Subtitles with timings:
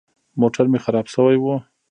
[0.41, 1.45] موټر مې خراب سوى و.